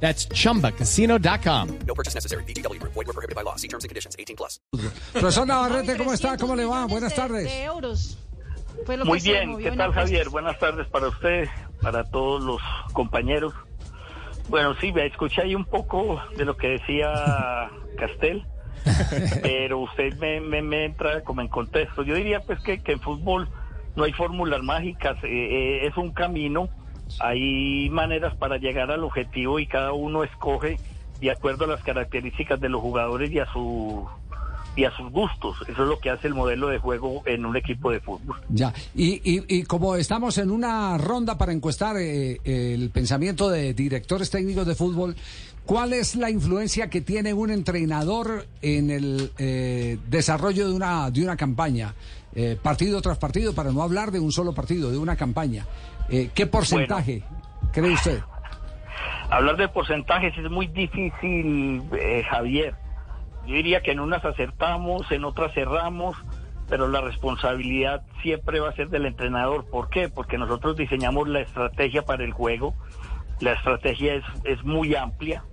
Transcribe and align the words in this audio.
That's 0.00 0.28
chumbacasino.com. 0.28 1.68
No 1.86 1.94
purchase 1.94 2.14
necessary. 2.14 2.44
BGW. 2.44 2.78
Void 2.82 3.06
were 3.06 3.12
prohibited 3.14 3.34
by 3.34 3.42
law. 3.42 3.56
See 3.56 3.68
terms 3.68 3.84
and 3.84 3.88
conditions. 3.88 4.14
18 4.18 4.36
plus. 4.36 4.60
Profesor 5.12 5.46
Navarrete, 5.46 5.96
¿cómo 5.96 6.12
está? 6.12 6.36
300 6.36 6.40
¿Cómo 6.40 6.54
le 6.56 6.64
va? 6.66 6.84
Buenas 6.86 7.10
de- 7.12 7.16
tardes. 7.16 7.44
de 7.44 7.62
euros. 7.64 8.18
Fue 8.84 8.96
lo 8.98 9.06
Muy 9.06 9.20
que 9.22 9.32
bien, 9.32 9.56
¿qué 9.58 9.72
tal. 9.72 9.92
Javier? 9.94 10.28
Buenas 10.28 10.58
tardes 10.58 10.86
para 10.88 11.08
usted, 11.08 11.48
para 11.80 12.04
todos 12.04 12.42
los 12.42 12.60
compañeros. 12.92 13.54
Bueno, 14.50 14.74
sí, 14.80 14.92
me 14.92 15.06
escuché 15.06 15.42
ahí 15.42 15.54
un 15.54 15.64
poco 15.64 16.20
de 16.36 16.44
lo 16.44 16.56
que 16.58 16.68
decía 16.68 17.70
Castel, 17.98 18.44
pero 19.42 19.78
usted 19.80 20.14
me, 20.18 20.40
me, 20.40 20.60
me 20.62 20.84
entra 20.84 21.22
como 21.24 21.40
en 21.40 21.48
contexto. 21.48 22.02
Yo 22.02 22.14
diría 22.14 22.40
pues 22.40 22.60
que, 22.62 22.82
que 22.82 22.92
en 22.92 23.00
fútbol 23.00 23.48
no 23.96 24.04
hay 24.04 24.12
fórmulas 24.12 24.62
mágicas, 24.62 25.16
eh, 25.24 25.28
eh, 25.82 25.86
es 25.86 25.96
un 25.96 26.12
camino, 26.12 26.68
hay 27.20 27.88
maneras 27.90 28.34
para 28.36 28.58
llegar 28.58 28.90
al 28.90 29.04
objetivo 29.04 29.58
y 29.58 29.66
cada 29.66 29.92
uno 29.92 30.24
escoge 30.24 30.78
de 31.20 31.30
acuerdo 31.30 31.64
a 31.64 31.68
las 31.68 31.82
características 31.82 32.60
de 32.60 32.68
los 32.68 32.80
jugadores 32.80 33.30
y 33.30 33.38
a 33.38 33.50
su 33.52 34.06
y 34.76 34.84
a 34.84 34.94
sus 34.94 35.10
gustos. 35.10 35.56
Eso 35.66 35.82
es 35.82 35.88
lo 35.88 35.98
que 35.98 36.10
hace 36.10 36.28
el 36.28 36.34
modelo 36.34 36.68
de 36.68 36.78
juego 36.78 37.22
en 37.24 37.46
un 37.46 37.56
equipo 37.56 37.90
de 37.90 38.00
fútbol. 38.00 38.36
Ya, 38.50 38.74
y, 38.94 39.14
y, 39.24 39.42
y 39.48 39.62
como 39.62 39.96
estamos 39.96 40.36
en 40.36 40.50
una 40.50 40.98
ronda 40.98 41.38
para 41.38 41.52
encuestar 41.52 41.96
eh, 41.96 42.38
el 42.44 42.90
pensamiento 42.90 43.48
de 43.48 43.72
directores 43.72 44.30
técnicos 44.30 44.66
de 44.66 44.74
fútbol, 44.74 45.16
¿cuál 45.64 45.94
es 45.94 46.14
la 46.14 46.30
influencia 46.30 46.90
que 46.90 47.00
tiene 47.00 47.32
un 47.32 47.50
entrenador 47.50 48.46
en 48.60 48.90
el 48.90 49.32
eh, 49.38 49.98
desarrollo 50.10 50.68
de 50.68 50.74
una, 50.74 51.10
de 51.10 51.22
una 51.22 51.36
campaña? 51.36 51.94
Eh, 52.34 52.58
partido 52.62 53.00
tras 53.00 53.16
partido, 53.16 53.54
para 53.54 53.72
no 53.72 53.82
hablar 53.82 54.10
de 54.10 54.20
un 54.20 54.30
solo 54.30 54.52
partido, 54.52 54.90
de 54.90 54.98
una 54.98 55.16
campaña. 55.16 55.64
Eh, 56.08 56.30
¿Qué 56.34 56.46
porcentaje 56.46 57.22
cree 57.72 57.92
usted? 57.92 58.20
Hablar 59.30 59.56
de 59.56 59.68
porcentajes 59.68 60.36
es 60.38 60.50
muy 60.50 60.68
difícil, 60.68 61.82
eh, 61.98 62.22
Javier. 62.30 62.74
Yo 63.46 63.54
diría 63.54 63.80
que 63.82 63.92
en 63.92 64.00
unas 64.00 64.24
acertamos, 64.24 65.10
en 65.10 65.24
otras 65.24 65.52
cerramos, 65.52 66.16
pero 66.68 66.88
la 66.88 67.00
responsabilidad 67.00 68.02
siempre 68.22 68.60
va 68.60 68.70
a 68.70 68.72
ser 68.72 68.88
del 68.88 69.06
entrenador. 69.06 69.66
¿Por 69.66 69.88
qué? 69.88 70.08
Porque 70.08 70.38
nosotros 70.38 70.76
diseñamos 70.76 71.28
la 71.28 71.40
estrategia 71.40 72.02
para 72.02 72.24
el 72.24 72.32
juego. 72.32 72.74
La 73.40 73.52
estrategia 73.52 74.14
es, 74.14 74.24
es 74.44 74.62
muy 74.64 74.94
amplia. 74.94 75.44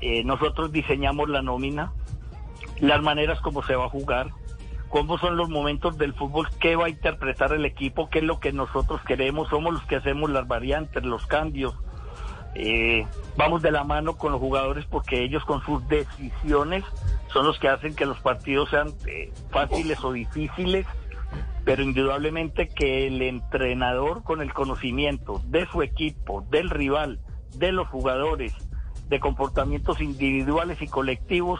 Eh, 0.00 0.22
nosotros 0.24 0.70
diseñamos 0.70 1.28
la 1.28 1.40
nómina, 1.40 1.92
las 2.80 3.02
maneras 3.02 3.40
como 3.40 3.62
se 3.62 3.74
va 3.74 3.86
a 3.86 3.88
jugar, 3.88 4.28
cómo 4.94 5.18
son 5.18 5.36
los 5.36 5.48
momentos 5.48 5.98
del 5.98 6.14
fútbol, 6.14 6.46
qué 6.60 6.76
va 6.76 6.86
a 6.86 6.88
interpretar 6.88 7.52
el 7.52 7.64
equipo, 7.64 8.08
qué 8.08 8.20
es 8.20 8.24
lo 8.24 8.38
que 8.38 8.52
nosotros 8.52 9.00
queremos, 9.04 9.48
somos 9.48 9.74
los 9.74 9.82
que 9.86 9.96
hacemos 9.96 10.30
las 10.30 10.46
variantes, 10.46 11.02
los 11.02 11.26
cambios. 11.26 11.74
Eh, 12.54 13.04
vamos 13.36 13.60
de 13.60 13.72
la 13.72 13.82
mano 13.82 14.16
con 14.16 14.30
los 14.30 14.40
jugadores 14.40 14.84
porque 14.88 15.24
ellos 15.24 15.44
con 15.46 15.64
sus 15.64 15.84
decisiones 15.88 16.84
son 17.32 17.44
los 17.44 17.58
que 17.58 17.66
hacen 17.66 17.96
que 17.96 18.06
los 18.06 18.20
partidos 18.20 18.70
sean 18.70 18.86
eh, 19.08 19.32
fáciles 19.50 19.98
o 20.04 20.12
difíciles, 20.12 20.86
pero 21.64 21.82
indudablemente 21.82 22.68
que 22.68 23.08
el 23.08 23.20
entrenador 23.20 24.22
con 24.22 24.42
el 24.42 24.54
conocimiento 24.54 25.42
de 25.46 25.66
su 25.72 25.82
equipo, 25.82 26.46
del 26.52 26.70
rival, 26.70 27.18
de 27.56 27.72
los 27.72 27.88
jugadores, 27.88 28.54
de 29.08 29.18
comportamientos 29.18 30.00
individuales 30.00 30.80
y 30.80 30.86
colectivos, 30.86 31.58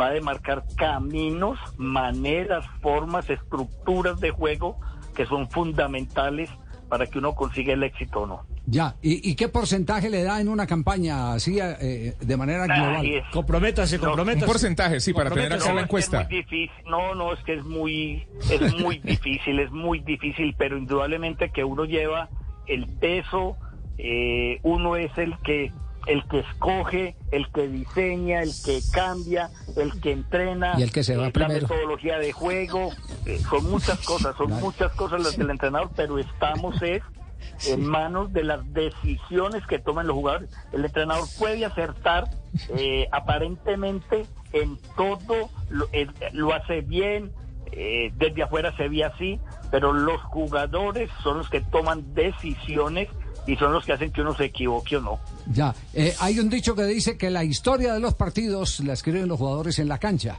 va 0.00 0.06
a 0.06 0.10
demarcar 0.10 0.64
caminos, 0.76 1.58
maneras, 1.76 2.64
formas, 2.80 3.28
estructuras 3.30 4.20
de 4.20 4.30
juego 4.30 4.78
que 5.14 5.26
son 5.26 5.48
fundamentales 5.50 6.50
para 6.88 7.06
que 7.06 7.18
uno 7.18 7.34
consiga 7.34 7.72
el 7.72 7.82
éxito 7.82 8.20
o 8.22 8.26
no. 8.26 8.42
Ya, 8.66 8.96
¿y, 9.02 9.28
y 9.30 9.34
qué 9.34 9.48
porcentaje 9.48 10.08
le 10.08 10.22
da 10.22 10.40
en 10.40 10.48
una 10.48 10.66
campaña 10.66 11.34
así 11.34 11.58
eh, 11.60 12.14
de 12.18 12.36
manera 12.36 12.66
global? 12.66 13.04
Es. 13.04 13.24
Comprométase, 13.30 13.98
No, 13.98 14.04
comprométase. 14.06 14.44
Un 14.46 14.50
porcentaje, 14.50 15.00
sí, 15.00 15.12
para 15.12 15.30
tener 15.30 15.52
acá 15.52 15.66
No, 15.68 15.74
la 15.74 15.80
es 15.80 15.84
encuesta. 15.84 16.24
muy 16.24 16.36
difícil. 16.36 16.70
No, 16.86 17.14
no, 17.14 17.32
es 17.34 17.40
que 17.44 17.54
es 17.54 17.64
muy, 17.64 18.26
es 18.50 18.74
muy 18.80 18.98
difícil, 19.04 19.58
es 19.60 19.70
muy 19.70 20.00
difícil, 20.00 20.54
pero 20.56 20.78
indudablemente 20.78 21.50
que 21.50 21.62
uno 21.62 21.84
lleva 21.84 22.28
el 22.66 22.86
peso, 22.88 23.56
eh, 23.98 24.60
uno 24.62 24.96
es 24.96 25.16
el 25.18 25.36
que, 25.40 25.70
el 26.06 26.24
que 26.28 26.40
escoge, 26.40 27.16
el 27.30 27.50
que 27.50 27.68
diseña, 27.68 28.42
el 28.42 28.52
que 28.64 28.80
cambia, 28.92 29.50
el 29.76 30.00
que 30.00 30.12
entrena, 30.12 30.74
Y 30.78 30.82
el 30.82 30.92
que 30.92 31.02
se 31.04 31.16
va 31.16 31.24
eh, 31.24 31.26
la 31.26 31.32
primero. 31.32 31.68
metodología 31.68 32.18
de 32.18 32.32
juego, 32.32 32.90
eh, 33.26 33.40
son 33.48 33.70
muchas 33.70 33.98
cosas, 34.00 34.36
son 34.36 34.50
muchas 34.52 34.92
cosas 34.92 35.22
las 35.22 35.36
del 35.36 35.50
entrenador, 35.50 35.90
pero 35.96 36.18
estamos 36.18 36.80
es 36.82 37.02
en 37.68 37.86
manos 37.86 38.32
de 38.32 38.44
las 38.44 38.72
decisiones 38.72 39.66
que 39.66 39.78
toman 39.78 40.06
los 40.06 40.16
jugadores. 40.16 40.50
El 40.72 40.84
entrenador 40.84 41.26
puede 41.38 41.64
acertar 41.64 42.28
eh, 42.76 43.08
aparentemente 43.12 44.26
en 44.52 44.78
todo, 44.96 45.50
lo, 45.68 45.86
eh, 45.92 46.06
lo 46.32 46.54
hace 46.54 46.80
bien, 46.80 47.32
eh, 47.72 48.12
desde 48.16 48.42
afuera 48.42 48.76
se 48.76 48.88
ve 48.88 49.04
así, 49.04 49.40
pero 49.70 49.92
los 49.92 50.20
jugadores 50.22 51.10
son 51.22 51.38
los 51.38 51.50
que 51.50 51.60
toman 51.60 52.14
decisiones 52.14 53.08
y 53.46 53.56
son 53.56 53.72
los 53.72 53.84
que 53.84 53.92
hacen 53.92 54.10
que 54.12 54.20
uno 54.22 54.34
se 54.34 54.46
equivoque 54.46 54.96
o 54.96 55.00
no. 55.00 55.20
Ya, 55.52 55.74
eh, 55.92 56.14
hay 56.20 56.38
un 56.38 56.48
dicho 56.48 56.74
que 56.74 56.84
dice 56.84 57.16
que 57.18 57.30
la 57.30 57.44
historia 57.44 57.92
de 57.94 58.00
los 58.00 58.14
partidos 58.14 58.80
la 58.80 58.92
escriben 58.94 59.28
los 59.28 59.38
jugadores 59.38 59.78
en 59.78 59.88
la 59.88 59.98
cancha. 59.98 60.38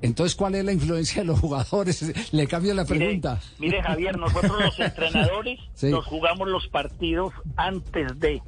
Entonces, 0.00 0.36
¿cuál 0.36 0.54
es 0.54 0.64
la 0.64 0.72
influencia 0.72 1.22
de 1.22 1.26
los 1.26 1.40
jugadores? 1.40 2.04
Le 2.32 2.46
cambio 2.46 2.72
la 2.74 2.84
Mire, 2.84 2.96
pregunta. 2.98 3.40
Mire, 3.58 3.82
Javier, 3.82 4.16
nosotros 4.16 4.52
los 4.60 4.78
entrenadores 4.80 5.58
Sí. 5.74 5.90
nos 5.90 6.06
jugamos 6.06 6.48
los 6.48 6.68
partidos 6.68 7.32
antes 7.56 8.18
de, 8.20 8.40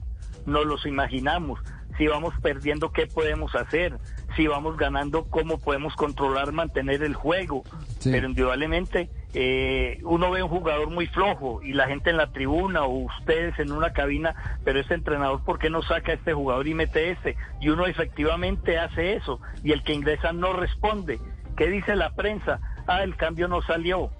nos 0.46 0.64
los 0.64 0.86
imaginamos. 0.86 1.58
Si 1.98 2.06
vamos 2.06 2.32
perdiendo, 2.40 2.92
¿qué 2.92 3.06
podemos 3.08 3.54
hacer? 3.54 3.98
Si 4.36 4.46
vamos 4.46 4.76
ganando, 4.76 5.24
¿cómo 5.24 5.58
podemos 5.58 5.94
controlar, 5.96 6.52
mantener 6.52 7.02
el 7.02 7.14
juego? 7.14 7.64
Sí. 7.98 8.10
Pero 8.12 8.28
indudablemente 8.28 9.10
eh, 9.32 10.00
uno 10.02 10.30
ve 10.30 10.42
un 10.42 10.48
jugador 10.48 10.90
muy 10.90 11.06
flojo 11.06 11.62
y 11.62 11.72
la 11.72 11.86
gente 11.86 12.10
en 12.10 12.16
la 12.16 12.32
tribuna 12.32 12.82
o 12.82 13.04
ustedes 13.04 13.58
en 13.60 13.70
una 13.70 13.92
cabina, 13.92 14.34
pero 14.64 14.80
ese 14.80 14.94
entrenador, 14.94 15.44
¿por 15.44 15.58
qué 15.58 15.70
no 15.70 15.82
saca 15.82 16.12
a 16.12 16.14
este 16.16 16.32
jugador 16.32 16.66
y 16.66 16.74
mete 16.74 17.10
este? 17.12 17.36
Y 17.60 17.68
uno 17.68 17.86
efectivamente 17.86 18.78
hace 18.78 19.14
eso 19.14 19.40
y 19.62 19.70
el 19.72 19.84
que 19.84 19.94
ingresa 19.94 20.32
no 20.32 20.52
responde. 20.52 21.20
¿Qué 21.56 21.68
dice 21.68 21.94
la 21.94 22.10
prensa? 22.14 22.60
Ah, 22.86 23.04
el 23.04 23.16
cambio 23.16 23.46
no 23.46 23.62
salió. 23.62 24.10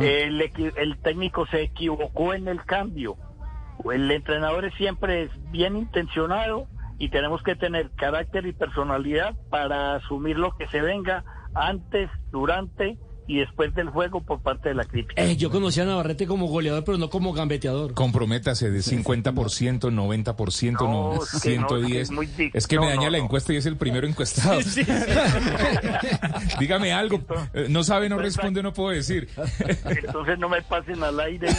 el, 0.00 0.98
técnico 1.02 1.46
se 1.46 1.62
equivocó 1.62 2.32
en 2.32 2.48
el 2.48 2.64
cambio. 2.64 3.16
El 3.92 4.10
entrenador 4.10 4.72
siempre 4.74 5.24
es 5.24 5.30
bien 5.50 5.76
intencionado 5.76 6.68
y 6.98 7.10
tenemos 7.10 7.42
que 7.42 7.56
tener 7.56 7.90
carácter 7.96 8.46
y 8.46 8.52
personalidad 8.52 9.34
para 9.50 9.96
asumir 9.96 10.38
lo 10.38 10.56
que 10.56 10.68
se 10.68 10.80
venga 10.80 11.24
antes, 11.54 12.08
durante 12.30 12.96
y 13.26 13.38
después 13.38 13.74
del 13.74 13.88
juego 13.88 14.20
por 14.22 14.40
parte 14.40 14.68
de 14.68 14.74
la 14.74 14.84
crítica. 14.84 15.22
Eh, 15.22 15.36
yo 15.36 15.50
conocí 15.50 15.80
a 15.80 15.84
Navarrete 15.84 16.26
como 16.26 16.46
goleador, 16.46 16.84
pero 16.84 16.98
no 16.98 17.10
como 17.10 17.32
gambeteador. 17.32 17.94
Comprométase 17.94 18.70
de 18.70 18.80
50%, 18.80 19.90
90%, 19.90 20.72
No, 20.72 21.14
no, 21.14 21.22
es 21.22 21.42
que 21.42 21.58
no, 21.58 21.68
110. 21.68 22.10
es 22.54 22.66
que 22.66 22.78
me 22.78 22.86
daña 22.88 23.04
no, 23.06 23.10
la 23.10 23.18
no. 23.18 23.24
encuesta 23.24 23.52
y 23.52 23.56
es 23.56 23.66
el 23.66 23.76
primero 23.76 24.06
encuestado. 24.06 24.60
Dígame 26.60 26.92
algo. 26.92 27.20
Eh, 27.54 27.66
No 27.70 27.82
sabe, 27.84 28.08
no 28.08 28.18
responde, 28.18 28.62
no 28.62 28.72
puedo 28.72 28.90
decir. 28.90 29.28
Entonces 29.86 30.38
no 30.38 30.48
me 30.48 30.62
pasen 30.62 31.02
al 31.02 31.18
aire. 31.20 31.48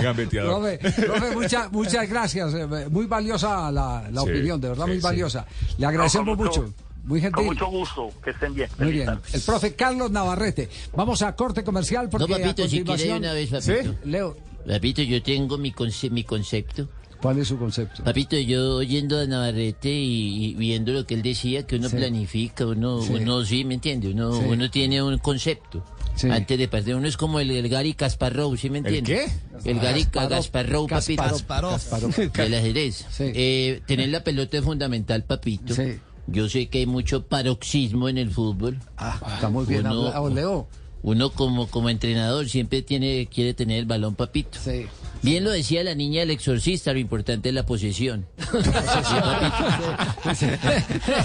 Gambeteador. 0.00 0.60
Profe, 0.60 0.78
profe, 1.02 1.30
mucha- 1.34 1.68
muchas 1.70 2.08
gracias. 2.08 2.54
eh, 2.54 2.66
Muy 2.90 3.06
valiosa 3.06 3.70
la, 3.70 4.04
la 4.10 4.22
Sí, 4.22 4.28
opinión, 4.30 4.60
de 4.60 4.68
verdad, 4.68 4.84
sí, 4.84 4.90
muy 4.90 4.98
sí. 5.00 5.04
valiosa. 5.04 5.46
Le 5.78 5.86
agradecemos 5.86 6.36
mucho- 6.36 6.72
mucho. 7.08 7.20
Muy 7.20 7.20
Con 7.20 7.32
gentil. 7.32 7.44
mucho 7.46 7.66
gusto, 7.66 8.10
que 8.22 8.30
estén 8.30 8.54
bien. 8.54 8.68
Muy 8.78 8.92
bien. 8.92 9.08
El 9.32 9.40
profe 9.40 9.74
Carlos 9.74 10.10
Navarrete. 10.10 10.68
Vamos 10.94 11.22
a 11.22 11.34
corte 11.34 11.64
comercial 11.64 12.08
porque 12.08 12.28
No, 12.32 12.38
papito, 12.38 12.62
a 12.64 12.68
si 12.68 12.82
quiere 12.82 12.84
de 12.84 12.86
continuación... 12.86 13.18
una 13.18 13.32
vez, 13.32 13.48
¿Sí? 13.64 13.72
papito. 13.72 13.94
Leo, 14.04 14.36
Papito, 14.66 15.00
yo 15.02 15.22
tengo 15.22 15.56
mi, 15.56 15.72
conce- 15.72 16.10
mi 16.10 16.24
concepto. 16.24 16.88
¿cuál 17.22 17.38
es 17.38 17.48
su 17.48 17.58
concepto? 17.58 18.04
Papito, 18.04 18.36
yo 18.36 18.76
oyendo 18.76 19.18
a 19.18 19.26
Navarrete 19.26 19.88
y, 19.90 20.50
y 20.50 20.54
viendo 20.54 20.92
lo 20.92 21.04
que 21.06 21.14
él 21.14 21.22
decía, 21.22 21.66
que 21.66 21.76
uno 21.76 21.88
Sí. 21.88 21.96
planifica, 21.96 22.64
uno, 22.66 23.02
Sí. 23.02 23.12
uno 23.14 23.44
sí, 23.44 23.64
¿me 23.64 23.74
entiende? 23.74 24.08
Uno, 24.10 24.34
Sí. 24.34 24.44
uno 24.46 24.70
tiene 24.70 25.02
un 25.02 25.18
concepto. 25.18 25.84
Sí. 26.14 26.28
Antes 26.30 26.58
de 26.58 26.68
pasar, 26.68 26.94
uno 26.96 27.08
es 27.08 27.16
como 27.16 27.40
el, 27.40 27.50
el 27.52 27.68
Gary 27.68 27.94
Kasparov, 27.94 28.56
¿sí 28.58 28.68
me 28.70 28.78
¿El 28.80 28.86
entiende? 28.86 29.26
qué? 29.64 29.70
El 29.70 29.80
Gary 29.80 30.04
Ka- 30.04 30.28
Kasparov. 30.28 30.86
Kasparov, 30.88 30.88
papito. 30.88 31.70
Kasparov. 31.70 32.32
Del 32.34 32.54
ajedrez. 32.54 33.06
Sí. 33.10 33.24
Eh, 33.34 33.80
tener 33.86 34.08
la 34.10 34.22
pelota 34.22 34.58
es 34.58 34.64
fundamental, 34.64 35.24
papito. 35.24 35.74
Sí. 35.74 35.98
Yo 36.30 36.48
sé 36.48 36.66
que 36.68 36.78
hay 36.80 36.86
mucho 36.86 37.22
paroxismo 37.26 38.08
en 38.08 38.18
el 38.18 38.30
fútbol. 38.30 38.78
Ah, 38.98 39.18
está 39.34 39.48
muy 39.48 39.64
bien 39.66 39.80
Uno- 39.86 40.06
hablado, 40.08 40.28
Leo. 40.28 40.68
Uno 41.02 41.30
como, 41.30 41.68
como 41.68 41.88
entrenador 41.88 42.48
siempre 42.48 42.82
tiene, 42.82 43.28
quiere 43.32 43.54
tener 43.54 43.78
el 43.78 43.86
balón, 43.86 44.14
papito. 44.14 44.58
Sí. 44.62 44.86
Bien 45.22 45.42
lo 45.44 45.50
decía 45.50 45.82
la 45.84 45.94
niña 45.94 46.20
del 46.20 46.30
exorcista, 46.30 46.92
lo 46.92 46.98
importante 46.98 47.48
es 47.48 47.54
la 47.54 47.66
posesión. 47.66 48.26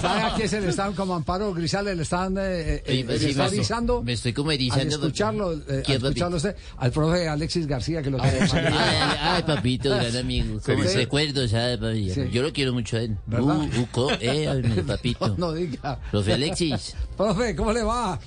¿Sabe 0.00 0.20
a 0.22 0.32
quién 0.36 0.48
se 0.48 0.60
le 0.60 0.68
están 0.70 0.94
como 0.94 1.14
Amparo 1.14 1.52
Grisales? 1.54 1.96
Le 1.96 2.02
están 2.02 2.36
eh, 2.38 2.82
eh, 2.86 3.04
pues, 3.06 3.20
sí, 3.20 3.30
está 3.30 3.42
me 3.42 3.46
estoy- 3.46 3.58
erizando. 3.58 4.02
me 4.02 4.12
estoy 4.12 4.32
como 4.32 4.50
Al 4.50 4.56
erizando. 4.56 4.96
escucharlo, 4.96 5.52
eh, 5.54 5.82
al 5.86 5.94
escucharlo 5.94 6.36
usted, 6.36 6.56
al 6.78 6.90
profe 6.90 7.28
Alexis 7.28 7.66
García, 7.66 8.02
que 8.02 8.10
lo 8.10 8.22
Ay, 8.22 8.30
tenemos 8.30 8.54
aquí. 8.54 8.66
ay, 8.78 9.16
ay, 9.20 9.42
papito, 9.44 9.90
gran 9.90 10.16
amigo. 10.20 10.60
Como 10.64 10.84
Sí. 10.84 10.96
recuerdo, 10.96 11.48
¿sabe, 11.48 11.78
papi? 11.78 12.10
Sí. 12.10 12.28
Yo 12.32 12.42
lo 12.42 12.52
quiero 12.52 12.72
mucho 12.72 12.96
a 12.96 13.00
él. 13.02 13.16
¿Verdad? 13.26 13.56
Uh, 13.76 13.80
Uco, 13.80 14.10
eh, 14.20 14.48
ay, 14.48 14.62
papito. 14.86 15.34
No 15.38 15.52
diga. 15.52 16.00
Profe 16.10 16.32
Alexis. 16.34 16.94
Profe, 17.16 17.54
¿cómo 17.56 17.72
le 17.72 17.82
va? 17.82 18.18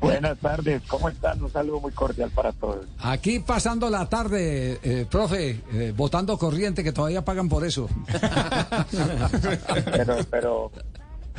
Buenas 0.00 0.38
tardes, 0.38 0.82
¿cómo 0.88 1.08
están? 1.08 1.42
Un 1.42 1.50
saludo 1.52 1.80
muy 1.80 1.92
cordial 1.92 2.30
para 2.30 2.52
todos. 2.52 2.86
Aquí 3.00 3.38
pasando 3.40 3.88
la 3.90 4.08
tarde, 4.08 4.78
eh, 4.82 5.06
profe, 5.10 5.60
eh, 5.72 5.92
votando 5.96 6.36
corriente, 6.38 6.82
que 6.84 6.92
todavía 6.92 7.24
pagan 7.24 7.48
por 7.48 7.64
eso. 7.64 7.88
Pero, 9.92 10.16
pero, 10.30 10.72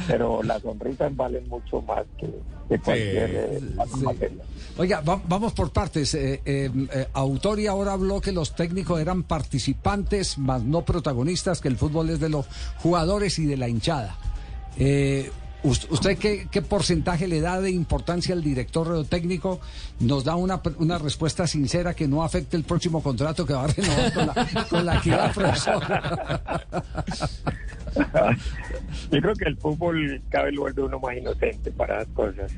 pero 0.08 0.44
las 0.44 0.62
sonrisas 0.62 1.16
valen 1.16 1.48
mucho 1.50 1.82
más 1.82 2.04
que, 2.20 2.28
que 2.70 2.80
cualquier 2.80 3.30
eh, 3.36 3.60
Sí. 3.94 4.02
materia. 4.04 4.44
Oiga, 4.78 5.02
va- 5.02 5.22
vamos 5.28 5.54
por 5.54 5.72
partes. 5.72 6.14
Eh, 6.14 6.42
eh, 6.46 6.70
eh, 6.94 7.08
Autori 7.14 7.66
ahora 7.68 7.94
habló 7.94 8.22
que 8.22 8.32
los 8.32 8.56
técnicos 8.56 9.00
eran 9.02 9.24
participantes, 9.24 10.38
más 10.38 10.64
no 10.64 10.84
protagonistas, 10.84 11.62
que 11.62 11.68
el 11.68 11.78
fútbol 11.78 12.10
es 12.12 12.20
de 12.20 12.30
los 12.30 12.46
jugadores 12.78 13.40
y 13.40 13.46
de 13.46 13.58
la 13.58 13.68
hinchada. 13.70 14.16
Us- 15.64 15.88
¿Usted 15.90 16.18
qué, 16.18 16.48
qué 16.52 16.62
porcentaje 16.62 17.28
le 17.28 17.42
da 17.42 17.60
de 17.60 17.72
importancia 17.72 18.34
al 18.36 18.44
director 18.44 19.06
técnico? 19.08 19.60
Nos 20.00 20.24
da 20.24 20.36
una, 20.36 20.62
una 20.78 20.98
respuesta 21.00 21.48
sincera 21.48 21.94
que 21.94 22.08
no 22.08 22.24
afecte 22.24 22.56
el 22.58 22.64
próximo 22.64 23.02
contrato 23.02 23.46
que 23.46 23.54
va 23.54 23.66
a 23.66 23.68
renovar 23.68 24.14
con 24.14 24.28
la, 24.28 24.66
con 24.70 24.86
la 24.86 24.98
equidad, 24.98 25.34
profesor. 25.34 25.84
Yo 29.12 29.22
creo 29.22 29.34
que 29.36 29.46
el 29.46 29.58
fútbol 29.58 30.22
vez 30.44 30.54
lo 30.54 30.62
vuelve 30.62 30.84
uno 30.84 31.00
más 31.00 31.18
inocente 31.18 31.72
para 31.72 32.00
las 32.00 32.08
cosas. 32.10 32.52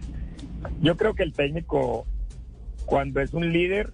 Yo 0.81 0.97
creo 0.97 1.13
que 1.13 1.23
el 1.23 1.33
técnico, 1.33 2.05
cuando 2.85 3.21
es 3.21 3.33
un 3.33 3.51
líder, 3.51 3.93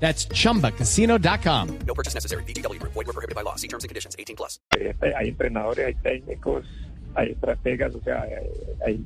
That's 0.00 0.26
chumbacasino.com. 0.26 1.68
No 1.86 1.94
purchase 1.94 2.14
necessary. 2.14 2.42
VGW 2.44 2.78
Group. 2.78 2.92
Void 2.92 3.06
were 3.06 3.12
prohibited 3.14 3.34
by 3.36 3.42
law. 3.42 3.56
See 3.56 3.68
terms 3.68 3.84
and 3.84 3.88
conditions. 3.88 4.14
18 4.18 4.36
plus. 4.36 4.60
Eh, 4.76 4.92
Hay 5.16 5.28
entrenadores, 5.28 5.86
hay 5.86 5.94
técnicos, 6.02 6.64
hay 7.14 7.30
estrategas, 7.32 7.94
o 7.94 8.00
sea, 8.02 8.22
hay, 8.22 8.34
hay, 8.86 9.04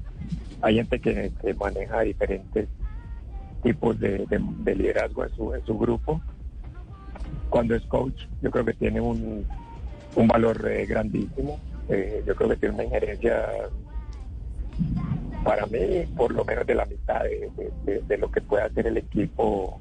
hay 0.62 0.75
gente 0.76 0.99
que, 1.00 1.31
que 1.40 1.55
maneja 1.55 2.00
diferentes 2.00 2.69
tipos 3.62 3.99
de, 4.00 4.19
de- 4.26 4.40
de 4.40 4.75
liderazgo 4.75 5.25
en 5.25 5.35
su, 5.37 5.55
en 5.55 5.64
su 5.67 5.79
grupo. 5.79 6.20
Cuando 7.50 7.75
es 7.75 7.82
coach, 7.85 8.23
yo 8.43 8.50
creo 8.50 8.64
que 8.64 8.75
tiene 8.75 9.00
un, 9.00 9.46
un 10.17 10.29
valor 10.29 10.69
eh, 10.70 10.87
grandísimo. 10.87 11.61
Eh, 11.88 12.23
yo 12.26 12.35
creo 12.35 12.50
que 12.50 12.56
tiene 12.56 12.75
una 12.75 12.85
injerencia, 12.85 13.46
para 15.44 15.67
mí, 15.67 16.06
por 16.17 16.32
lo 16.32 16.44
menos 16.44 16.67
de 16.67 16.75
la 16.75 16.85
mitad 16.87 17.23
de, 17.23 17.50
de- 17.56 17.73
de- 17.85 18.02
de 18.02 18.19
lo 18.19 18.31
que 18.31 18.40
puede 18.40 18.64
hacer 18.64 18.87
el 18.87 18.96
equipo 18.96 19.81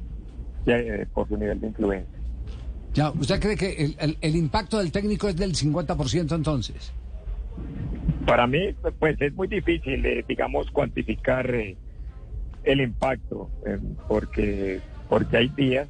eh, 0.65 1.05
por 1.13 1.27
su 1.27 1.37
nivel 1.37 1.59
de 1.59 1.67
influencia. 1.67 2.19
Ya, 2.93 3.11
¿Usted 3.11 3.39
cree 3.39 3.55
que 3.55 3.71
el, 3.85 3.95
el- 3.99 4.17
el 4.21 4.35
impacto 4.35 4.79
del 4.79 4.91
técnico 4.91 5.27
es 5.29 5.35
del 5.35 5.53
50% 5.55 6.35
entonces? 6.35 6.91
Para 8.25 8.47
mí, 8.47 8.75
pues 8.99 9.19
es 9.21 9.33
muy 9.33 9.47
difícil, 9.47 10.05
eh, 10.05 10.25
digamos, 10.27 10.69
cuantificar 10.71 11.53
eh, 11.53 11.77
el 12.63 12.81
impacto, 12.81 13.49
porque, 14.07 14.81
porque 15.07 15.37
hay 15.37 15.49
días 15.49 15.87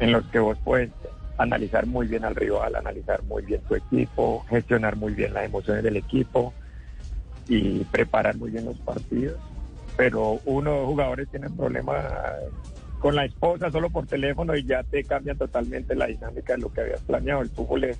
en 0.00 0.12
los 0.12 0.24
que 0.26 0.38
vos 0.40 0.58
puedes 0.64 0.90
analizar 1.38 1.86
muy 1.86 2.06
bien 2.06 2.24
al 2.24 2.34
rival, 2.34 2.74
analizar 2.76 3.22
muy 3.24 3.42
bien 3.44 3.62
tu 3.68 3.74
equipo, 3.76 4.44
gestionar 4.48 4.96
muy 4.96 5.14
bien 5.14 5.32
las 5.32 5.44
emociones 5.46 5.82
del 5.82 5.96
equipo 5.96 6.52
y 7.48 7.84
preparar 7.84 8.36
muy 8.36 8.50
bien 8.50 8.64
los 8.66 8.78
partidos. 8.78 9.38
Pero 9.96 10.40
unos 10.44 10.86
jugadores 10.86 11.28
tienen 11.30 11.56
problemas 11.56 12.04
con 13.02 13.16
la 13.16 13.24
esposa 13.24 13.68
solo 13.68 13.90
por 13.90 14.06
teléfono 14.06 14.56
y 14.56 14.64
ya 14.64 14.84
te 14.84 15.02
cambian 15.02 15.36
totalmente 15.36 15.96
la 15.96 16.06
dinámica 16.06 16.52
de 16.52 16.60
lo 16.60 16.72
que 16.72 16.82
habías 16.82 17.00
planeado. 17.00 17.42
El 17.42 17.50
fútbol 17.50 17.82
es 17.82 17.98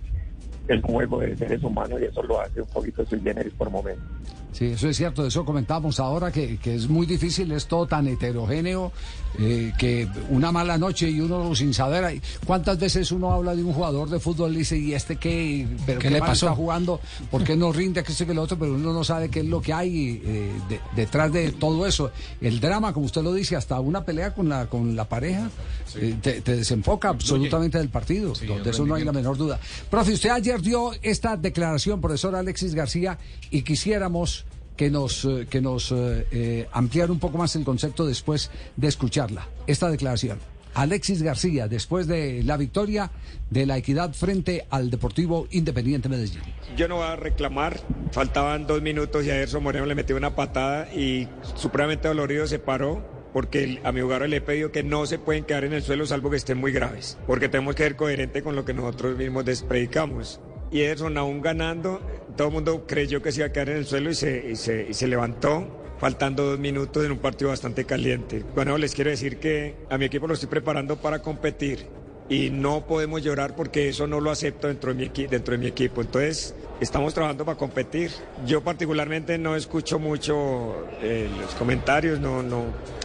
el 0.68 0.80
juego 0.80 1.18
de 1.18 1.36
seres 1.36 1.64
humanos 1.64 2.00
y 2.00 2.04
eso 2.04 2.22
lo 2.22 2.40
hace 2.40 2.62
un 2.62 2.68
poquito 2.68 3.04
sui 3.04 3.18
generis 3.18 3.52
por 3.54 3.68
momentos. 3.68 4.04
Sí, 4.52 4.66
eso 4.66 4.86
es 4.88 4.98
cierto, 4.98 5.22
de 5.22 5.28
eso 5.28 5.46
comentábamos 5.46 5.98
ahora, 5.98 6.30
que, 6.30 6.58
que 6.58 6.74
es 6.74 6.86
muy 6.86 7.06
difícil, 7.06 7.50
es 7.52 7.66
todo 7.66 7.86
tan 7.86 8.06
heterogéneo, 8.06 8.92
eh, 9.38 9.72
que 9.78 10.06
una 10.28 10.52
mala 10.52 10.76
noche 10.76 11.08
y 11.10 11.22
uno 11.22 11.54
sin 11.54 11.72
saber, 11.72 12.20
¿cuántas 12.46 12.78
veces 12.78 13.10
uno 13.12 13.32
habla 13.32 13.56
de 13.56 13.64
un 13.64 13.72
jugador 13.72 14.10
de 14.10 14.20
fútbol 14.20 14.54
y 14.54 14.58
dice, 14.58 14.76
¿y 14.76 14.92
este 14.92 15.16
qué? 15.16 15.66
¿Pero 15.86 15.98
¿Qué 16.00 16.08
qué, 16.08 16.14
le 16.14 16.20
mal 16.20 16.28
pasó? 16.28 16.46
está 16.48 16.54
jugando? 16.56 17.00
¿Por 17.30 17.44
qué 17.44 17.56
no 17.56 17.72
rinde? 17.72 18.02
¿Qué 18.02 18.12
sé 18.12 18.26
que 18.26 18.34
lo 18.34 18.42
otro? 18.42 18.58
Pero 18.58 18.74
uno 18.74 18.92
no 18.92 19.02
sabe 19.04 19.30
qué 19.30 19.40
es 19.40 19.46
lo 19.46 19.62
que 19.62 19.72
hay 19.72 20.20
eh, 20.22 20.52
de- 20.68 20.80
detrás 20.96 21.32
de 21.32 21.50
todo 21.52 21.86
eso. 21.86 22.10
El 22.42 22.60
drama, 22.60 22.92
como 22.92 23.06
usted 23.06 23.22
lo 23.22 23.32
dice, 23.32 23.56
hasta 23.56 23.80
una 23.80 24.04
pelea 24.04 24.34
con 24.34 24.50
la, 24.50 24.66
con 24.66 24.94
la 24.94 25.08
pareja, 25.08 25.48
eh, 25.96 26.14
te, 26.20 26.42
te 26.42 26.56
desenfoca 26.56 27.08
absolutamente 27.08 27.78
del 27.78 27.88
partido, 27.88 28.34
de 28.34 28.68
eso 28.70 28.84
no 28.84 28.96
hay 28.96 29.04
la 29.04 29.12
menor 29.12 29.38
duda. 29.38 29.58
Profe, 29.90 30.12
usted 30.12 30.28
ayer 30.28 30.60
dio 30.60 30.90
esta 31.00 31.38
declaración, 31.38 32.02
profesor 32.02 32.36
Alexis 32.36 32.74
García, 32.74 33.18
y 33.50 33.62
quisiéramos 33.62 34.41
que 34.76 34.90
nos, 34.90 35.24
eh, 35.24 35.46
que 35.48 35.60
nos 35.60 35.92
eh, 35.92 36.26
eh, 36.30 36.68
ampliara 36.72 37.12
un 37.12 37.18
poco 37.18 37.38
más 37.38 37.54
el 37.56 37.64
concepto 37.64 38.06
después 38.06 38.50
de 38.76 38.88
escucharla, 38.88 39.48
esta 39.66 39.90
declaración. 39.90 40.38
Alexis 40.74 41.22
García, 41.22 41.68
después 41.68 42.06
de 42.06 42.42
la 42.44 42.56
victoria 42.56 43.10
de 43.50 43.66
la 43.66 43.76
equidad 43.76 44.14
frente 44.14 44.66
al 44.70 44.90
Deportivo 44.90 45.46
Independiente 45.50 46.08
Medellín. 46.08 46.40
Yo 46.76 46.88
no 46.88 46.96
voy 46.96 47.04
a 47.04 47.16
reclamar, 47.16 47.78
faltaban 48.10 48.66
dos 48.66 48.80
minutos 48.80 49.26
y 49.26 49.30
a 49.30 49.36
Erso 49.36 49.60
Moreno 49.60 49.84
le 49.84 49.94
metió 49.94 50.16
una 50.16 50.34
patada 50.34 50.92
y 50.94 51.28
supremamente 51.56 52.08
dolorido 52.08 52.46
se 52.46 52.58
paró 52.58 53.06
porque 53.32 53.80
a 53.84 53.92
mi 53.92 54.00
jugador 54.00 54.28
le 54.28 54.36
he 54.36 54.40
pedido 54.40 54.72
que 54.72 54.82
no 54.82 55.06
se 55.06 55.18
pueden 55.18 55.44
quedar 55.44 55.64
en 55.64 55.72
el 55.72 55.82
suelo 55.82 56.06
salvo 56.06 56.30
que 56.30 56.36
estén 56.36 56.58
muy 56.58 56.72
graves, 56.72 57.18
porque 57.26 57.48
tenemos 57.48 57.74
que 57.74 57.84
ser 57.84 57.96
coherentes 57.96 58.42
con 58.42 58.56
lo 58.56 58.64
que 58.64 58.74
nosotros 58.74 59.16
mismos 59.16 59.44
despredicamos. 59.44 60.40
Y 60.72 60.80
Ederson 60.80 61.18
aún 61.18 61.42
ganando, 61.42 62.00
todo 62.36 62.48
el 62.48 62.54
mundo 62.54 62.86
creyó 62.86 63.22
que 63.22 63.30
se 63.30 63.40
iba 63.40 63.48
a 63.48 63.52
quedar 63.52 63.68
en 63.68 63.76
el 63.76 63.86
suelo 63.86 64.10
y 64.10 64.14
se, 64.14 64.50
y 64.50 64.56
se, 64.56 64.86
y 64.88 64.94
se 64.94 65.06
levantó 65.06 65.82
faltando 65.98 66.44
dos 66.44 66.58
minutos 66.58 67.04
en 67.04 67.12
un 67.12 67.18
partido 67.18 67.50
bastante 67.50 67.84
caliente. 67.84 68.42
Bueno, 68.54 68.76
les 68.76 68.94
quiero 68.94 69.10
decir 69.10 69.36
que 69.36 69.76
a 69.88 69.98
mi 69.98 70.06
equipo 70.06 70.26
lo 70.26 70.34
estoy 70.34 70.48
preparando 70.48 70.96
para 70.96 71.20
competir 71.22 71.86
y 72.28 72.50
no 72.50 72.86
podemos 72.86 73.22
llorar 73.22 73.54
porque 73.56 73.88
eso 73.88 74.06
no 74.06 74.20
lo 74.20 74.30
acepto 74.30 74.68
dentro 74.68 74.94
de 74.94 75.08
mi, 75.10 75.26
dentro 75.26 75.52
de 75.52 75.58
mi 75.58 75.66
equipo. 75.66 76.00
Entonces, 76.00 76.54
estamos 76.80 77.12
trabajando 77.14 77.44
para 77.44 77.58
competir. 77.58 78.10
Yo 78.46 78.62
particularmente 78.62 79.36
no 79.38 79.54
escucho 79.56 79.98
mucho 79.98 80.86
eh, 81.02 81.28
los 81.40 81.54
comentarios, 81.54 82.20
no, 82.20 82.42
no. 82.42 82.64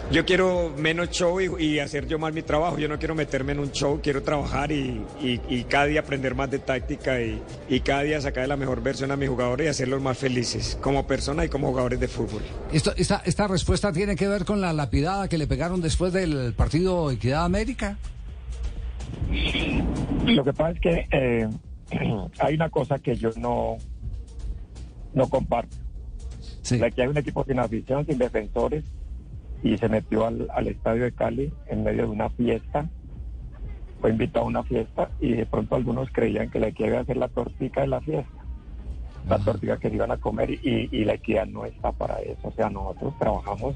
Yo 0.09 0.23
quiero 0.25 0.73
menos 0.77 1.09
show 1.09 1.41
y, 1.41 1.49
y 1.61 1.79
hacer 1.79 2.07
yo 2.07 2.17
más 2.17 2.33
mi 2.33 2.41
trabajo. 2.41 2.77
Yo 2.77 2.87
no 2.87 2.97
quiero 2.97 3.13
meterme 3.15 3.51
en 3.51 3.59
un 3.59 3.71
show, 3.73 3.99
quiero 4.01 4.23
trabajar 4.23 4.71
y, 4.71 5.01
y- 5.21 5.41
y 5.49 5.63
cada 5.65 5.85
día 5.85 5.99
aprender 5.99 6.33
más 6.33 6.49
de 6.49 6.59
táctica 6.59 7.19
y, 7.21 7.41
cada 7.81 8.03
día 8.03 8.21
sacar 8.21 8.47
la 8.47 8.55
mejor 8.55 8.81
versión 8.81 9.11
a 9.11 9.17
mis 9.17 9.27
jugadores 9.27 9.65
y 9.65 9.69
hacerlos 9.69 10.01
más 10.01 10.17
felices 10.17 10.77
como 10.81 11.05
persona 11.05 11.43
y 11.43 11.49
como 11.49 11.67
jugadores 11.67 11.99
de 11.99 12.07
fútbol. 12.07 12.41
Esto, 12.71 12.93
esta, 12.95 13.21
esta 13.25 13.47
respuesta 13.47 13.91
tiene 13.91 14.15
que 14.15 14.29
ver 14.29 14.45
con 14.45 14.61
la 14.61 14.71
lapidada 14.71 15.27
que 15.27 15.37
le 15.37 15.45
pegaron 15.47 15.81
después 15.81 16.13
del 16.13 16.53
partido 16.53 17.11
Equidad 17.11 17.43
América. 17.43 17.97
Lo 20.25 20.43
que 20.43 20.53
pasa 20.53 20.71
es 20.71 20.79
que 20.79 21.07
eh, 21.11 21.49
hay 22.39 22.55
una 22.55 22.69
cosa 22.69 22.99
que 22.99 23.15
yo 23.15 23.29
no, 23.37 23.77
no 25.13 25.29
comparto. 25.29 25.75
Sí. 26.61 26.77
La 26.77 26.91
que 26.91 27.01
hay 27.01 27.07
un 27.07 27.17
equipo 27.17 27.43
sin 27.45 27.59
afición, 27.59 28.05
sin 28.05 28.17
defensores, 28.17 28.83
y 29.63 29.77
se 29.77 29.89
metió 29.89 30.25
al, 30.25 30.47
al 30.53 30.67
estadio 30.67 31.03
de 31.03 31.11
Cali 31.11 31.51
en 31.67 31.83
medio 31.83 32.03
de 32.03 32.09
una 32.09 32.29
fiesta 32.29 32.89
fue 33.99 34.11
invitado 34.11 34.45
a 34.45 34.49
una 34.49 34.63
fiesta 34.63 35.09
y 35.19 35.33
de 35.33 35.45
pronto 35.45 35.75
algunos 35.75 36.09
creían 36.11 36.49
que 36.49 36.59
la 36.59 36.67
equidad 36.67 36.89
iba 36.89 36.99
a 36.99 37.05
ser 37.05 37.17
la 37.17 37.27
tortica 37.29 37.81
de 37.81 37.87
la 37.87 38.01
fiesta, 38.01 38.45
la 39.27 39.39
tortica 39.39 39.77
que 39.79 39.89
se 39.89 39.95
iban 39.95 40.11
a 40.11 40.17
comer 40.17 40.51
y, 40.51 40.89
y 40.91 41.03
la 41.03 41.13
equidad 41.13 41.47
no 41.47 41.65
está 41.65 41.91
para 41.91 42.19
eso. 42.21 42.39
O 42.43 42.51
sea, 42.51 42.69
nosotros 42.69 43.13
trabajamos 43.17 43.75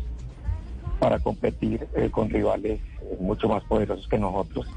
para 0.99 1.19
competir 1.19 1.87
eh, 1.95 2.09
con 2.11 2.29
rivales 2.29 2.79
eh, 3.01 3.17
mucho 3.19 3.47
más 3.47 3.63
poderosos 3.63 4.07
que 4.07 4.19
nosotros 4.19 4.67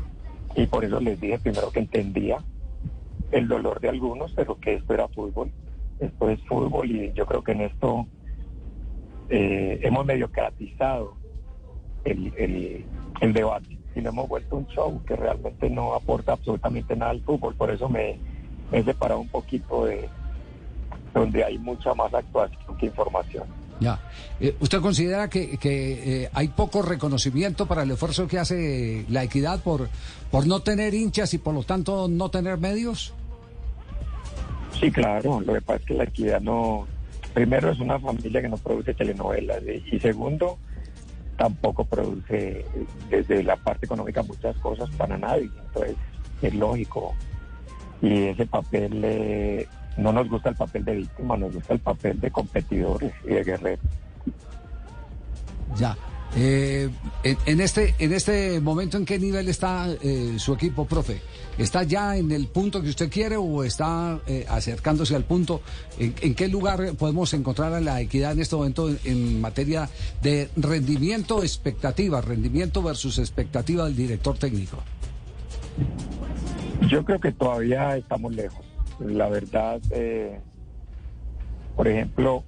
y 0.56 0.66
por 0.66 0.84
eso 0.84 1.00
les 1.00 1.20
dije 1.20 1.38
primero 1.38 1.70
que 1.70 1.80
entendía 1.80 2.38
el 3.32 3.48
dolor 3.48 3.80
de 3.80 3.88
algunos, 3.88 4.32
pero 4.32 4.58
que 4.60 4.74
esto 4.74 4.94
era 4.94 5.08
fútbol, 5.08 5.50
esto 5.98 6.30
es 6.30 6.40
fútbol 6.42 6.90
y 6.90 7.12
yo 7.12 7.26
creo 7.26 7.42
que 7.42 7.52
en 7.52 7.62
esto 7.62 8.06
eh, 9.28 9.80
hemos 9.82 10.04
mediocratizado 10.06 11.16
el, 12.04 12.32
el, 13.20 13.32
debate 13.32 13.78
y 13.96 14.00
lo 14.00 14.10
hemos 14.10 14.28
vuelto 14.28 14.56
un 14.56 14.66
show 14.66 15.02
que 15.06 15.16
realmente 15.16 15.70
no 15.70 15.94
aporta 15.94 16.32
absolutamente 16.32 16.94
nada 16.94 17.12
al 17.12 17.22
fútbol. 17.22 17.54
Por 17.54 17.70
eso 17.70 17.88
me, 17.88 18.18
me 18.70 18.78
he 18.78 18.82
separado 18.84 19.20
un 19.20 19.28
poquito 19.28 19.86
de 19.86 20.08
donde 21.14 21.42
hay 21.42 21.58
mucha 21.58 21.94
más 21.94 22.12
actuación 22.12 22.76
que 22.76 22.86
información. 22.86 23.44
Ya. 23.80 24.00
Eh, 24.40 24.56
¿Usted 24.60 24.80
considera 24.80 25.28
que, 25.28 25.58
que 25.58 26.22
eh, 26.24 26.30
hay 26.32 26.48
poco 26.48 26.82
reconocimiento 26.82 27.66
para 27.66 27.82
el 27.82 27.90
esfuerzo 27.90 28.28
que 28.28 28.38
hace 28.38 29.04
la 29.08 29.24
equidad 29.24 29.60
por, 29.62 29.88
por 30.30 30.46
no 30.46 30.60
tener 30.60 30.94
hinchas 30.94 31.34
y 31.34 31.38
por 31.38 31.54
lo 31.54 31.62
tanto 31.62 32.08
no 32.08 32.30
tener 32.30 32.58
medios? 32.58 33.14
Sí, 34.78 34.90
claro. 34.90 35.40
Lo 35.40 35.54
que 35.54 35.60
pasa 35.60 35.80
es 35.80 35.86
que 35.86 35.94
la 35.94 36.04
equidad 36.04 36.40
no. 36.40 36.86
Primero, 37.32 37.70
es 37.70 37.80
una 37.80 37.98
familia 37.98 38.42
que 38.42 38.48
no 38.48 38.56
produce 38.56 38.94
telenovelas. 38.94 39.62
Y, 39.90 39.98
segundo, 39.98 40.58
tampoco 41.36 41.84
produce 41.84 42.64
desde 43.10 43.42
la 43.42 43.56
parte 43.56 43.86
económica 43.86 44.22
muchas 44.22 44.56
cosas 44.58 44.88
para 44.96 45.16
nadie. 45.16 45.50
Entonces, 45.66 45.96
es 46.42 46.54
lógico. 46.54 47.14
Y 48.02 48.24
ese 48.24 48.46
papel, 48.46 49.00
eh, 49.04 49.66
no 49.96 50.12
nos 50.12 50.28
gusta 50.28 50.50
el 50.50 50.56
papel 50.56 50.84
de 50.84 50.94
víctima, 50.96 51.36
nos 51.36 51.54
gusta 51.54 51.74
el 51.74 51.80
papel 51.80 52.20
de 52.20 52.30
competidores 52.30 53.12
y 53.24 53.28
de 53.28 53.44
guerreros. 53.44 53.84
Ya. 55.76 55.96
Eh, 56.36 56.90
en, 57.22 57.38
en 57.46 57.60
este 57.60 57.94
en 58.00 58.12
este 58.12 58.60
momento, 58.60 58.96
¿en 58.96 59.04
qué 59.04 59.20
nivel 59.20 59.48
está 59.48 59.86
eh, 60.02 60.34
su 60.38 60.54
equipo, 60.54 60.84
profe? 60.84 61.22
¿Está 61.58 61.84
ya 61.84 62.16
en 62.16 62.32
el 62.32 62.48
punto 62.48 62.82
que 62.82 62.88
usted 62.88 63.08
quiere 63.08 63.36
o 63.36 63.62
está 63.62 64.18
eh, 64.26 64.44
acercándose 64.48 65.14
al 65.14 65.22
punto? 65.22 65.62
¿En, 65.96 66.12
en 66.20 66.34
qué 66.34 66.48
lugar 66.48 66.94
podemos 66.98 67.32
encontrar 67.34 67.72
a 67.72 67.80
la 67.80 68.00
equidad 68.00 68.32
en 68.32 68.40
este 68.40 68.56
momento 68.56 68.88
en, 68.88 68.98
en 69.04 69.40
materia 69.40 69.88
de 70.22 70.48
rendimiento, 70.56 71.40
expectativa, 71.40 72.20
rendimiento 72.20 72.82
versus 72.82 73.20
expectativa 73.20 73.84
del 73.84 73.94
director 73.94 74.36
técnico? 74.36 74.78
Yo 76.88 77.04
creo 77.04 77.20
que 77.20 77.30
todavía 77.30 77.96
estamos 77.96 78.34
lejos. 78.34 78.64
La 78.98 79.28
verdad, 79.28 79.80
eh, 79.90 80.40
por 81.76 81.88
ejemplo, 81.88 82.44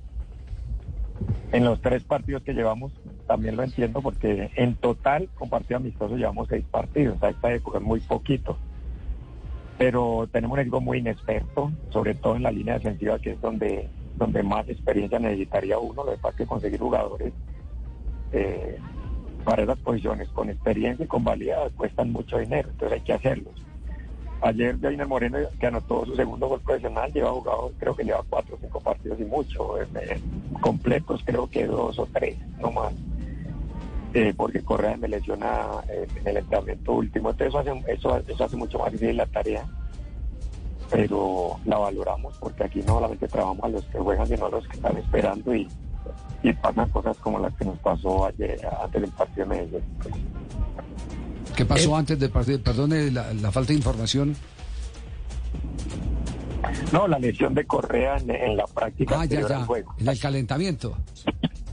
en 1.53 1.65
los 1.65 1.81
tres 1.81 2.05
partidos 2.05 2.43
que 2.43 2.53
llevamos, 2.53 2.93
también 3.26 3.57
lo 3.57 3.62
entiendo 3.62 4.00
porque 4.00 4.50
en 4.55 4.76
total, 4.76 5.29
con 5.35 5.49
partido 5.49 5.79
amistoso, 5.79 6.17
llevamos 6.17 6.49
seis 6.49 6.65
partidos. 6.71 7.23
A 7.23 7.31
esta 7.31 7.53
época 7.53 7.79
es 7.79 7.85
muy 7.85 8.00
poquito. 8.00 8.57
Pero 9.79 10.29
tenemos 10.33 10.55
un 10.55 10.61
equipo 10.61 10.81
muy 10.81 10.99
inexperto, 10.99 11.73
sobre 11.91 12.15
todo 12.15 12.37
en 12.37 12.45
la 12.45 12.50
línea 12.50 12.75
defensiva, 12.75 13.19
que 13.19 13.33
es 13.33 13.41
donde, 13.41 13.88
donde 14.17 14.43
más 14.43 14.69
experiencia 14.69 15.19
necesitaría 15.19 15.79
uno. 15.79 16.05
Lo 16.05 16.12
que 16.12 16.19
pasa 16.19 16.31
es 16.31 16.37
que 16.37 16.47
conseguir 16.47 16.81
jugadores 16.81 17.33
eh, 18.33 18.79
para 19.45 19.62
esas 19.62 19.79
posiciones 19.79 20.29
con 20.31 20.50
experiencia 20.50 21.05
y 21.05 21.09
con 21.09 21.23
valía 21.23 21.59
cuestan 21.76 22.11
mucho 22.11 22.38
dinero, 22.38 22.69
entonces 22.71 22.99
hay 22.99 23.05
que 23.05 23.12
hacerlos. 23.12 23.66
Ayer 24.47 24.79
Jainer 24.81 25.09
Moreno, 25.09 25.38
que 25.59 25.67
anotó 25.67 26.07
su 26.07 26.15
segundo 26.15 26.47
gol 26.47 26.61
profesional, 26.61 27.12
lleva 27.12 27.33
jugado, 27.33 27.73
creo 27.81 27.97
que 27.97 28.05
lleva 28.05 28.23
cuatro 28.29 28.55
o 28.55 28.59
cinco 28.61 28.79
partidos 28.79 29.19
y 29.19 29.25
mucho, 29.25 29.81
eh, 29.81 30.21
completos 30.61 31.21
creo 31.25 31.50
que 31.50 31.67
dos 31.67 31.99
o 31.99 32.07
tres, 32.12 32.38
no 32.61 32.71
más. 32.71 32.93
Eh, 34.15 34.33
porque 34.37 34.62
Correa 34.62 34.97
me 34.97 35.09
lesiona 35.09 35.67
eh, 35.88 36.07
en 36.21 36.29
el 36.29 36.37
entrenamiento 36.37 36.93
último, 36.93 37.31
entonces 37.31 37.49
eso 37.49 37.59
hace, 37.59 37.93
eso, 37.93 38.17
eso 38.19 38.45
hace 38.45 38.57
mucho 38.57 38.79
más 38.79 38.93
difícil 38.93 39.17
la 39.17 39.26
tarea, 39.26 39.67
pero 40.91 41.57
la 41.65 41.79
valoramos 41.79 42.38
porque 42.38 42.62
aquí 42.62 42.79
no 42.83 42.95
solamente 42.95 43.26
trabajamos 43.26 43.65
a 43.65 43.69
los 43.69 43.85
que 43.87 43.99
juegan, 43.99 44.29
sino 44.29 44.47
a 44.47 44.50
los 44.50 44.69
que 44.69 44.76
están 44.76 44.97
esperando 44.97 45.57
y, 45.57 45.67
y 46.45 46.53
pasan 46.53 46.88
cosas 46.91 47.19
como 47.19 47.41
las 47.41 47.53
que 47.57 47.65
nos 47.65 47.79
pasó 47.81 48.26
ayer 48.26 48.61
antes 48.81 49.03
del 49.03 49.11
partido 49.11 49.49
de 49.49 49.57
Medellín. 49.57 50.46
¿Qué 51.57 51.65
pasó 51.65 51.97
antes 51.97 52.19
del 52.19 52.31
partido? 52.31 52.61
Perdone 52.61 53.11
la, 53.11 53.33
la 53.35 53.51
falta 53.51 53.69
de 53.73 53.79
información. 53.79 54.37
No, 56.93 57.09
la 57.09 57.19
lesión 57.19 57.55
de 57.55 57.65
Correa 57.67 58.17
en, 58.19 58.31
en 58.31 58.57
la 58.57 58.67
práctica 58.67 59.21
Ah, 59.21 59.25
ya, 59.25 59.47
ya. 59.49 59.65
juego. 59.65 59.95
En 59.99 60.09
el 60.09 60.19
calentamiento. 60.21 60.97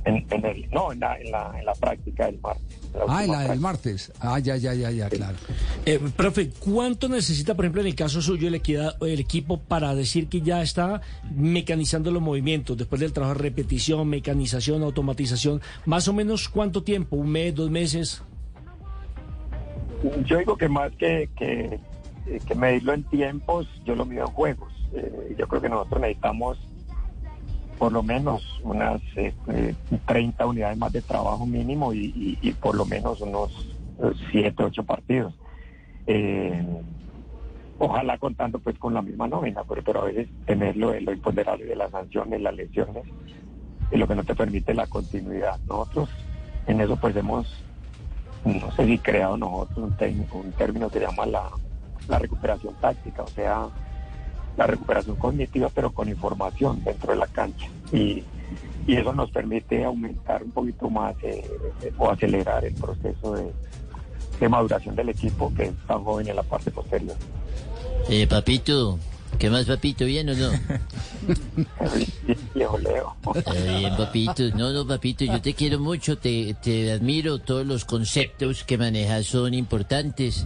En, 0.06 0.26
en 0.32 0.46
el, 0.46 0.70
no, 0.72 0.92
en 0.92 1.00
la, 1.00 1.18
en, 1.20 1.32
la, 1.32 1.54
en 1.60 1.66
la 1.66 1.74
práctica 1.74 2.26
del 2.26 2.40
martes. 2.42 2.80
Ah, 3.08 3.24
en 3.24 3.32
la 3.32 3.40
del 3.48 3.60
martes. 3.60 4.12
Ah, 4.20 4.38
ya, 4.40 4.56
ya, 4.58 4.74
ya, 4.74 4.92
ya, 4.92 5.10
claro. 5.10 5.38
Eh, 5.86 6.00
profe, 6.16 6.50
¿cuánto 6.60 7.10
necesita, 7.10 7.56
por 7.56 7.66
ejemplo, 7.66 7.82
en 7.82 7.88
el 7.88 7.96
caso 7.96 8.22
suyo, 8.22 8.48
el, 8.48 8.56
equidad, 8.56 8.96
el 9.02 9.20
equipo 9.20 9.60
para 9.62 9.94
decir 9.96 10.28
que 10.28 10.42
ya 10.42 10.62
está 10.62 11.02
mecanizando 11.34 12.12
los 12.12 12.22
movimientos 12.22 12.78
después 12.78 13.00
del 13.02 13.14
trabajo 13.14 13.36
de 13.36 13.42
repetición, 13.44 14.08
mecanización, 14.08 14.84
automatización? 14.84 15.62
Más 15.86 16.08
o 16.08 16.14
menos, 16.14 16.50
¿cuánto 16.50 16.84
tiempo? 16.84 17.16
¿Un 17.16 17.30
mes, 17.30 17.56
dos 17.56 17.70
meses? 17.72 18.22
Yo 20.26 20.38
digo 20.38 20.58
que 20.58 20.68
más 20.70 20.96
que, 20.98 21.30
que, 21.36 21.80
eh, 22.26 22.42
que 22.46 22.56
medirlo 22.56 22.94
en 22.94 23.06
tiempos, 23.06 23.68
yo 23.86 23.96
lo 23.96 24.06
mido 24.06 24.26
en 24.26 24.32
juegos. 24.32 24.74
Eh, 24.92 25.36
yo 25.38 25.48
creo 25.48 25.62
que 25.62 25.70
nosotros 25.70 26.02
necesitamos 26.02 26.58
por 27.78 27.92
lo 27.92 28.04
menos 28.04 28.44
unas 28.64 29.02
eh, 29.16 29.34
eh, 29.48 29.76
30 30.06 30.46
unidades 30.46 30.78
más 30.78 30.92
de 30.92 31.02
trabajo 31.02 31.46
mínimo 31.46 31.94
y, 31.94 32.38
y- 32.42 32.54
por 32.54 32.76
lo 32.76 32.86
menos 32.86 33.20
unos 33.22 33.52
7, 34.32 34.64
8 34.64 34.84
partidos. 34.84 35.34
Eh, 36.06 36.66
ojalá 37.78 38.18
contando 38.18 38.60
pues 38.60 38.78
con 38.78 38.94
la 38.94 39.02
misma 39.02 39.28
nómina, 39.28 39.64
pero, 39.68 39.84
pero 39.84 40.02
a 40.02 40.06
veces 40.06 40.30
tenerlo 40.46 40.94
lo 41.00 41.12
imponderable 41.12 41.66
de 41.66 41.76
las 41.76 41.92
sanciones, 41.92 42.42
las 42.42 42.56
lesiones, 42.56 43.06
es 43.90 44.00
lo 44.00 44.08
que 44.08 44.16
no 44.16 44.24
te 44.24 44.36
permite 44.36 44.74
la 44.74 44.88
continuidad. 44.88 45.60
Nosotros 45.66 46.10
en 46.66 46.82
eso 46.82 46.98
pues 46.98 47.16
hemos, 47.16 47.48
no 48.46 48.72
sé 48.76 48.86
si 48.86 48.98
creado 48.98 49.38
nosotros 49.38 49.78
un, 49.78 49.98
técnico, 49.98 50.38
un 50.38 50.52
término 50.52 50.90
que 50.90 51.00
se 51.00 51.06
llama 51.06 51.26
la, 51.26 51.50
recuperación 52.20 52.74
táctica, 52.82 53.24
o 53.24 53.28
sea, 53.28 53.68
la 54.58 54.68
recuperación 54.68 55.16
cognitiva, 55.16 55.70
pero 55.74 55.92
con 55.92 56.10
información 56.10 56.84
dentro 56.84 57.14
de 57.14 57.20
la 57.20 57.28
cancha. 57.28 57.68
Y, 57.92 58.24
y 58.86 58.96
eso 58.96 59.14
nos 59.14 59.32
permite 59.32 59.86
aumentar 59.86 60.44
un 60.44 60.52
poquito 60.52 60.90
más 60.90 61.16
eh, 61.24 61.50
eh, 61.82 61.94
o 61.98 62.10
acelerar 62.10 62.66
el 62.66 62.74
proceso 62.74 63.36
de, 63.36 63.52
de 64.40 64.50
maduración 64.50 64.96
del 64.96 65.10
equipo 65.10 65.54
que 65.56 65.64
es 65.64 65.72
tan 65.88 66.04
joven 66.04 66.28
en 66.28 66.36
la 66.36 66.44
parte 66.44 66.70
posterior. 66.72 67.16
Eh, 68.10 68.28
papito, 68.28 69.00
¿qué 69.40 69.50
más, 69.50 69.66
papito? 69.66 70.06
¿Bien 70.06 70.30
o 70.30 70.36
no? 70.36 70.52
Leo. 72.56 73.16
Está 73.36 73.54
bien, 73.54 73.96
papito. 73.98 74.44
No, 74.56 74.72
no, 74.72 74.88
papito, 74.88 75.26
yo 75.26 75.42
te 75.42 75.54
quiero 75.54 75.80
mucho, 75.80 76.18
te, 76.18 76.56
te 76.62 76.92
admiro. 76.92 77.40
Todos 77.40 77.66
los 77.66 77.86
conceptos 77.86 78.64
que 78.64 78.78
manejas 78.78 79.26
son 79.26 79.54
importantes. 79.54 80.46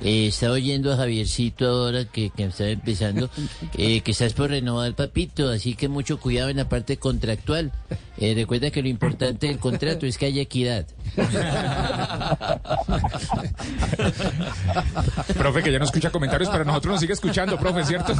Eh, 0.00 0.28
estaba 0.28 0.54
oyendo 0.54 0.92
a 0.92 0.96
Javiercito 0.96 1.66
ahora 1.66 2.04
que, 2.04 2.30
que 2.30 2.44
estaba 2.44 2.70
empezando, 2.70 3.30
eh, 3.76 4.00
que 4.00 4.12
estás 4.12 4.34
por 4.34 4.50
renovar, 4.50 4.94
papito, 4.94 5.48
así 5.48 5.74
que 5.74 5.88
mucho 5.88 6.20
cuidado 6.20 6.50
en 6.50 6.58
la 6.58 6.68
parte 6.68 6.96
contractual. 6.96 7.72
Eh, 8.18 8.34
recuerda 8.34 8.70
que 8.70 8.82
lo 8.82 8.88
importante 8.88 9.46
del 9.46 9.58
contrato 9.58 10.04
es 10.06 10.18
que 10.18 10.26
haya 10.26 10.42
equidad. 10.42 10.86
Profe, 15.36 15.62
que 15.62 15.72
ya 15.72 15.78
no 15.78 15.86
escucha 15.86 16.10
comentarios, 16.10 16.50
pero 16.50 16.64
nosotros 16.64 16.92
nos 16.92 17.00
sigue 17.00 17.14
escuchando, 17.14 17.58
profe, 17.58 17.84
¿cierto? 17.84 18.14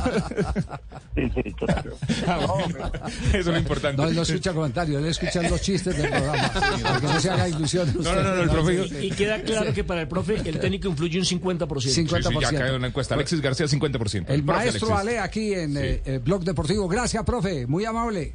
Sí, 1.15 1.31
sí, 1.35 1.53
claro. 1.53 1.93
Ah, 2.27 2.39
bueno. 2.47 2.91
Eso 3.29 3.39
es 3.39 3.47
lo 3.47 3.59
importante. 3.59 4.01
No, 4.01 4.09
él 4.09 4.17
no 4.17 4.23
escucha 4.23 4.53
comentarios, 4.53 5.03
él 5.03 5.09
escucha 5.09 5.43
los 5.43 5.61
chistes 5.61 5.97
del 5.97 6.11
programa. 6.11 6.53
Para 6.83 7.01
que 7.01 7.07
no 7.07 7.21
se 7.21 7.31
haga 7.31 7.49
ilusiones. 7.49 7.95
No, 7.97 8.15
no, 8.15 8.23
no, 8.23 8.35
no, 8.35 8.43
el 8.43 8.51
profe... 8.51 9.05
Y 9.05 9.11
queda 9.11 9.43
claro 9.43 9.73
que 9.73 9.85
para 9.85 10.03
el 10.03 10.09
profe 10.09 10.37
el 10.45 10.59
técnico 10.59 10.89
influye 10.89 11.19
un 11.19 11.25
50%. 11.25 11.81
Sí, 11.81 11.91
sí, 11.91 12.07
ya 12.07 12.19
50%. 12.19 12.59
cae 12.59 12.77
una 12.77 12.89
encuesta. 12.89 13.15
Alexis 13.15 13.41
García, 13.41 13.67
50%. 13.67 14.25
El 14.29 14.43
Profe 14.43 14.59
maestro 14.59 14.89
Alexis. 14.89 14.91
Ale 14.91 15.19
aquí 15.19 15.55
en 15.55 15.77
eh, 15.77 16.03
eh, 16.05 16.19
Blog 16.19 16.45
Deportivo. 16.45 16.89
Gracias, 16.89 17.23
profe. 17.25 17.67
Muy 17.67 17.85
amable. 17.85 18.35